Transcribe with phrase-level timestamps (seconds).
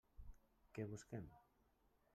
[0.79, 1.31] Què busquem?